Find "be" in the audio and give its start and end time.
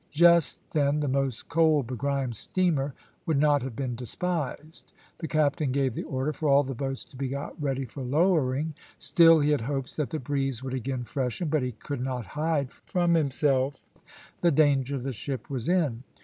7.15-7.27